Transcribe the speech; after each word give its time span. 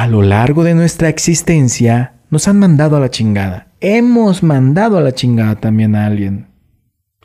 A 0.00 0.06
lo 0.06 0.22
largo 0.22 0.64
de 0.64 0.72
nuestra 0.72 1.10
existencia 1.10 2.14
nos 2.30 2.48
han 2.48 2.58
mandado 2.58 2.96
a 2.96 3.00
la 3.00 3.10
chingada. 3.10 3.66
Hemos 3.80 4.42
mandado 4.42 4.96
a 4.96 5.02
la 5.02 5.12
chingada 5.12 5.56
también 5.56 5.94
a 5.94 6.06
alguien. 6.06 6.46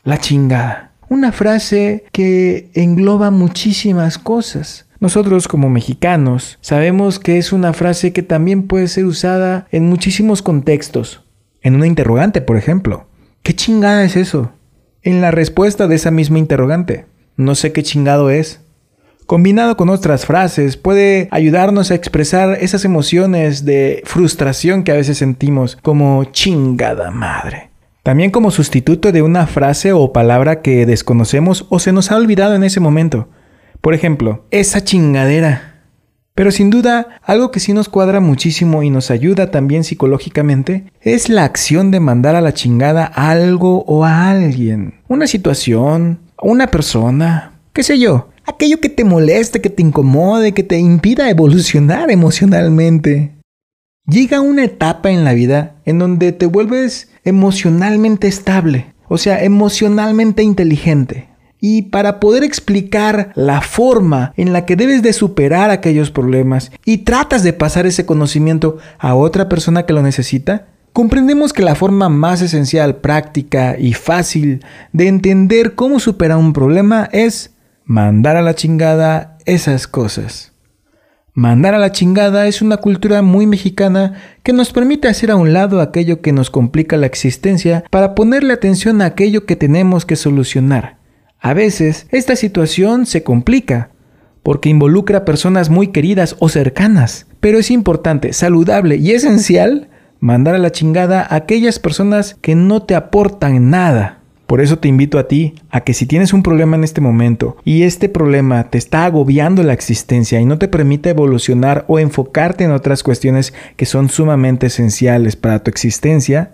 La 0.04 0.18
chingada. 0.18 0.92
Una 1.08 1.32
frase 1.32 2.04
que 2.12 2.72
engloba 2.74 3.32
muchísimas 3.32 4.18
cosas. 4.18 4.88
Nosotros 5.00 5.48
como 5.48 5.70
mexicanos 5.70 6.58
sabemos 6.60 7.18
que 7.18 7.38
es 7.38 7.54
una 7.54 7.72
frase 7.72 8.12
que 8.12 8.24
también 8.24 8.68
puede 8.68 8.90
ser 8.90 9.06
usada 9.06 9.68
en 9.72 9.88
muchísimos 9.88 10.42
contextos. 10.42 11.24
En 11.62 11.76
una 11.76 11.88
interrogante, 11.88 12.42
por 12.42 12.58
ejemplo. 12.58 13.08
¿Qué 13.42 13.56
chingada 13.56 14.04
es 14.04 14.18
eso? 14.18 14.52
En 15.02 15.22
la 15.22 15.32
respuesta 15.32 15.88
de 15.88 15.96
esa 15.96 16.12
misma 16.12 16.40
interrogante. 16.40 17.06
No 17.38 17.56
sé 17.56 17.72
qué 17.72 17.84
chingado 17.84 18.32
es. 18.32 18.65
Combinado 19.26 19.76
con 19.76 19.90
otras 19.90 20.28
frases, 20.28 20.78
puede 20.78 21.28
ayudarnos 21.32 21.90
a 21.90 21.96
expresar 21.96 22.60
esas 22.62 22.86
emociones 22.86 23.66
de 23.66 24.04
frustración 24.06 24.84
que 24.84 24.92
a 24.92 24.96
veces 24.96 25.18
sentimos, 25.18 25.78
como 25.82 26.26
chingada 26.26 27.10
madre. 27.10 27.72
También 28.04 28.30
como 28.30 28.52
sustituto 28.52 29.12
de 29.12 29.24
una 29.24 29.48
frase 29.48 29.94
o 29.94 30.14
palabra 30.14 30.62
que 30.62 30.86
desconocemos 30.86 31.66
o 31.70 31.80
se 31.80 31.92
nos 31.92 32.12
ha 32.12 32.18
olvidado 32.18 32.54
en 32.54 32.64
ese 32.64 32.80
momento. 32.80 33.28
Por 33.82 33.96
ejemplo, 33.96 34.46
esa 34.52 34.84
chingadera. 34.84 35.82
Pero 36.36 36.52
sin 36.52 36.70
duda, 36.70 37.20
algo 37.24 37.50
que 37.50 37.60
sí 37.60 37.74
nos 37.74 37.90
cuadra 37.90 38.20
muchísimo 38.20 38.84
y 38.84 38.92
nos 38.92 39.10
ayuda 39.10 39.50
también 39.50 39.84
psicológicamente 39.84 40.92
es 41.02 41.30
la 41.30 41.46
acción 41.46 41.90
de 41.90 42.00
mandar 42.00 42.36
a 42.36 42.42
la 42.42 42.54
chingada 42.54 43.06
algo 43.06 43.84
o 43.88 44.06
a 44.06 44.30
alguien. 44.30 45.02
Una 45.08 45.26
situación, 45.26 46.20
una 46.40 46.68
persona, 46.68 47.54
qué 47.74 47.82
sé 47.82 47.98
yo. 47.98 48.30
Aquello 48.48 48.80
que 48.80 48.90
te 48.90 49.04
moleste, 49.04 49.60
que 49.60 49.70
te 49.70 49.82
incomode, 49.82 50.54
que 50.54 50.64
te 50.64 50.78
impida 50.78 51.30
evolucionar 51.30 52.12
emocionalmente. 52.12 53.32
Llega 54.08 54.40
una 54.40 54.64
etapa 54.64 55.10
en 55.10 55.24
la 55.24 55.34
vida 55.34 55.78
en 55.86 55.98
donde 55.98 56.32
te 56.32 56.46
vuelves 56.46 57.10
emocionalmente 57.24 58.28
estable, 58.28 58.94
o 59.08 59.18
sea, 59.18 59.44
emocionalmente 59.44 60.44
inteligente. 60.44 61.30
Y 61.60 61.84
para 61.84 62.20
poder 62.20 62.44
explicar 62.44 63.32
la 63.34 63.62
forma 63.62 64.32
en 64.38 64.54
la 64.54 64.66
que 64.66 64.76
debes 64.76 65.02
de 65.02 65.14
superar 65.14 65.72
aquellos 65.72 66.12
problemas 66.12 66.72
y 66.86 67.00
tratas 67.00 67.42
de 67.42 67.54
pasar 67.54 67.88
ese 67.88 68.06
conocimiento 68.06 68.78
a 69.00 69.16
otra 69.16 69.50
persona 69.50 69.88
que 69.88 69.94
lo 69.94 70.04
necesita, 70.04 70.68
comprendemos 70.94 71.52
que 71.52 71.64
la 71.64 71.74
forma 71.74 72.10
más 72.10 72.44
esencial, 72.44 72.98
práctica 72.98 73.76
y 73.80 73.94
fácil 73.94 74.64
de 74.94 75.08
entender 75.08 75.74
cómo 75.74 76.00
superar 76.00 76.38
un 76.38 76.54
problema 76.54 77.10
es 77.12 77.55
mandar 77.86 78.36
a 78.36 78.42
la 78.42 78.56
chingada 78.56 79.38
esas 79.46 79.88
cosas. 79.88 80.54
Mandar 81.34 81.76
a 81.76 81.78
la 81.78 81.92
chingada 81.92 82.48
es 82.48 82.62
una 82.62 82.78
cultura 82.78 83.22
muy 83.22 83.46
mexicana 83.46 84.14
que 84.42 84.54
nos 84.54 84.72
permite 84.72 85.08
hacer 85.08 85.30
a 85.30 85.36
un 85.36 85.54
lado 85.54 85.82
aquello 85.82 86.22
que 86.22 86.32
nos 86.32 86.50
complica 86.50 86.98
la 86.98 87.06
existencia 87.06 87.84
para 87.92 88.16
ponerle 88.16 88.54
atención 88.54 89.02
a 89.02 89.06
aquello 89.06 89.46
que 89.46 89.56
tenemos 89.56 90.06
que 90.06 90.16
solucionar. 90.16 90.98
A 91.40 91.54
veces 91.54 92.08
esta 92.10 92.36
situación 92.36 93.06
se 93.06 93.24
complica 93.24 93.92
porque 94.42 94.70
involucra 94.70 95.26
personas 95.26 95.70
muy 95.70 95.90
queridas 95.90 96.36
o 96.40 96.50
cercanas, 96.50 97.28
pero 97.40 97.60
es 97.60 97.70
importante, 97.70 98.34
saludable 98.34 98.96
y 98.96 99.12
esencial 99.12 99.90
mandar 100.20 100.56
a 100.56 100.60
la 100.60 100.72
chingada 100.72 101.22
a 101.22 101.36
aquellas 101.36 101.78
personas 101.78 102.36
que 102.42 102.56
no 102.56 102.82
te 102.84 102.96
aportan 102.96 103.70
nada. 103.70 104.25
Por 104.48 104.62
eso 104.62 104.78
te 104.78 104.88
invito 104.88 105.18
a 105.18 105.28
ti 105.28 105.56
a 105.72 105.82
que 105.82 105.94
si 105.94 106.06
tienes 106.06 106.32
un 106.32 106.44
problema 106.44 106.76
en 106.76 106.84
este 106.84 107.02
momento 107.02 107.58
y 107.64 107.84
este 107.84 108.10
problema 108.10 108.70
te 108.70 108.78
está 108.78 109.06
agobiando 109.06 109.64
la 109.64 109.74
existencia 109.74 110.40
y 110.40 110.46
no 110.46 110.60
te 110.60 110.68
permite 110.68 111.10
evolucionar 111.10 111.84
o 111.88 111.98
enfocarte 111.98 112.64
en 112.64 112.72
otras 112.72 113.02
cuestiones 113.02 113.54
que 113.76 113.86
son 113.86 114.10
sumamente 114.10 114.68
esenciales 114.68 115.36
para 115.36 115.64
tu 115.64 115.72
existencia, 115.72 116.52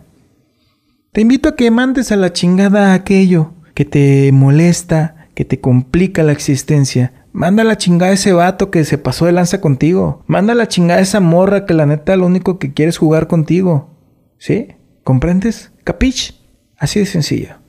te 1.12 1.19
invito 1.19 1.50
a 1.50 1.56
que 1.58 1.69
mandes 1.72 2.14
a 2.14 2.16
la 2.16 2.31
chingada 2.31 2.94
aquello 2.94 3.52
que 3.73 3.84
te 3.84 4.31
molesta, 4.31 5.28
que 5.35 5.44
te 5.44 5.59
complica 5.59 6.23
la 6.23 6.31
existencia. 6.31 7.25
Manda 7.34 7.63
a 7.63 7.66
la 7.66 7.78
chingada 7.78 8.12
a 8.12 8.16
ese 8.16 8.31
vato 8.31 8.72
que 8.72 8.85
se 8.85 8.97
pasó 8.97 9.25
de 9.25 9.34
lanza 9.34 9.59
contigo. 9.59 10.23
Manda 10.28 10.53
a 10.53 10.56
la 10.56 10.69
chingada 10.69 11.02
a 11.02 11.03
esa 11.03 11.19
morra 11.19 11.66
que 11.66 11.73
la 11.73 11.85
neta 11.85 12.16
lo 12.16 12.25
único 12.25 12.59
que 12.59 12.73
quiere 12.73 12.90
es 12.90 12.97
jugar 12.97 13.28
contigo. 13.28 13.90
¿Sí? 14.38 14.69
¿Comprendes? 15.03 15.73
¿Capich? 15.84 16.40
Así 16.78 17.00
de 17.00 17.06
sencillo. 17.06 17.60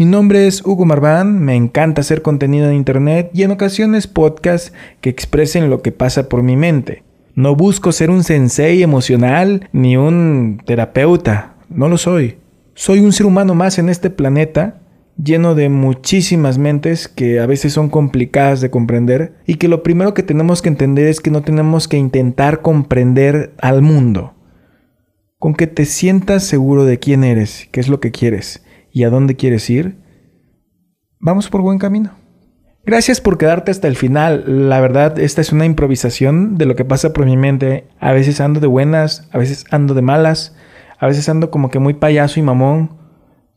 Mi 0.00 0.06
nombre 0.06 0.46
es 0.46 0.64
Hugo 0.64 0.86
Marván, 0.86 1.40
me 1.40 1.56
encanta 1.56 2.00
hacer 2.00 2.22
contenido 2.22 2.66
en 2.70 2.74
internet 2.74 3.30
y 3.34 3.42
en 3.42 3.50
ocasiones 3.50 4.06
podcasts 4.06 4.72
que 5.02 5.10
expresen 5.10 5.68
lo 5.68 5.82
que 5.82 5.92
pasa 5.92 6.26
por 6.26 6.42
mi 6.42 6.56
mente. 6.56 7.02
No 7.34 7.54
busco 7.54 7.92
ser 7.92 8.08
un 8.08 8.24
sensei 8.24 8.82
emocional 8.82 9.68
ni 9.74 9.98
un 9.98 10.62
terapeuta, 10.64 11.56
no 11.68 11.90
lo 11.90 11.98
soy. 11.98 12.38
Soy 12.72 13.00
un 13.00 13.12
ser 13.12 13.26
humano 13.26 13.54
más 13.54 13.78
en 13.78 13.90
este 13.90 14.08
planeta 14.08 14.80
lleno 15.22 15.54
de 15.54 15.68
muchísimas 15.68 16.56
mentes 16.56 17.06
que 17.06 17.38
a 17.38 17.44
veces 17.44 17.74
son 17.74 17.90
complicadas 17.90 18.62
de 18.62 18.70
comprender 18.70 19.34
y 19.46 19.56
que 19.56 19.68
lo 19.68 19.82
primero 19.82 20.14
que 20.14 20.22
tenemos 20.22 20.62
que 20.62 20.70
entender 20.70 21.08
es 21.08 21.20
que 21.20 21.30
no 21.30 21.42
tenemos 21.42 21.88
que 21.88 21.98
intentar 21.98 22.62
comprender 22.62 23.52
al 23.60 23.82
mundo. 23.82 24.32
Con 25.38 25.52
que 25.52 25.66
te 25.66 25.84
sientas 25.84 26.42
seguro 26.44 26.86
de 26.86 26.98
quién 26.98 27.22
eres, 27.22 27.68
qué 27.70 27.80
es 27.80 27.88
lo 27.88 28.00
que 28.00 28.12
quieres 28.12 28.62
y 28.92 29.04
a 29.04 29.10
dónde 29.10 29.36
quieres 29.36 29.68
ir, 29.70 29.98
vamos 31.18 31.48
por 31.48 31.62
buen 31.62 31.78
camino. 31.78 32.20
Gracias 32.84 33.20
por 33.20 33.38
quedarte 33.38 33.70
hasta 33.70 33.88
el 33.88 33.96
final. 33.96 34.68
La 34.68 34.80
verdad, 34.80 35.18
esta 35.18 35.40
es 35.40 35.52
una 35.52 35.66
improvisación 35.66 36.56
de 36.56 36.66
lo 36.66 36.76
que 36.76 36.84
pasa 36.84 37.12
por 37.12 37.26
mi 37.26 37.36
mente. 37.36 37.86
A 38.00 38.12
veces 38.12 38.40
ando 38.40 38.58
de 38.58 38.66
buenas, 38.66 39.28
a 39.32 39.38
veces 39.38 39.64
ando 39.70 39.94
de 39.94 40.02
malas, 40.02 40.56
a 40.98 41.06
veces 41.06 41.28
ando 41.28 41.50
como 41.50 41.70
que 41.70 41.78
muy 41.78 41.94
payaso 41.94 42.40
y 42.40 42.42
mamón. 42.42 42.98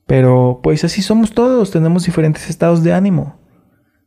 Pero 0.06 0.60
pues 0.62 0.84
así 0.84 1.02
somos 1.02 1.34
todos, 1.34 1.72
tenemos 1.72 2.06
diferentes 2.06 2.50
estados 2.50 2.84
de 2.84 2.94
ánimo. 2.94 3.40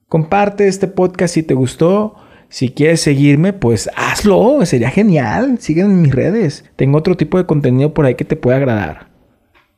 Comparte 0.08 0.68
este 0.68 0.86
podcast 0.86 1.34
si 1.34 1.42
te 1.42 1.54
gustó. 1.54 2.16
Si 2.48 2.70
quieres 2.70 3.00
seguirme, 3.00 3.52
pues 3.52 3.90
hazlo, 3.96 4.64
sería 4.66 4.90
genial. 4.90 5.58
Sígueme 5.58 5.94
en 5.94 6.02
mis 6.02 6.14
redes. 6.14 6.64
Tengo 6.76 6.98
otro 6.98 7.16
tipo 7.16 7.38
de 7.38 7.46
contenido 7.46 7.92
por 7.92 8.04
ahí 8.04 8.14
que 8.14 8.24
te 8.24 8.36
puede 8.36 8.58
agradar. 8.58 9.08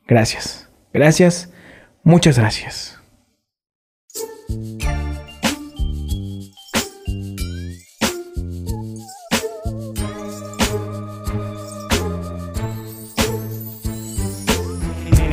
Gracias. 0.07 0.68
Gracias, 0.91 1.49
muchas 2.03 2.37
gracias. 2.37 2.95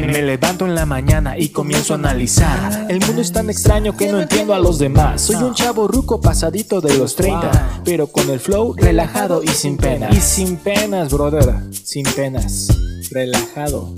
Me 0.06 0.22
levanto 0.22 0.66
en 0.66 0.74
la 0.74 0.86
mañana 0.86 1.38
y 1.38 1.48
comienzo 1.48 1.94
a 1.94 1.96
analizar. 1.96 2.86
El 2.90 3.00
mundo 3.00 3.22
es 3.22 3.32
tan 3.32 3.50
extraño 3.50 3.96
que 3.96 4.12
no 4.12 4.20
entiendo 4.20 4.54
a 4.54 4.58
los 4.58 4.78
demás. 4.78 5.22
Soy 5.22 5.36
un 5.36 5.54
chavo 5.54 5.88
ruco 5.88 6.20
pasadito 6.20 6.80
de 6.80 6.96
los 6.96 7.16
30, 7.16 7.82
pero 7.84 8.06
con 8.06 8.30
el 8.30 8.40
flow 8.40 8.74
relajado 8.76 9.42
y 9.42 9.48
sin 9.48 9.76
pena. 9.76 10.08
Y 10.10 10.20
sin 10.20 10.56
penas, 10.58 11.10
brother, 11.10 11.62
sin 11.72 12.04
penas, 12.04 12.68
relajado. 13.10 13.94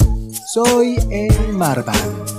Soy 0.50 0.96
el 1.10 1.52
Marvan. 1.52 2.37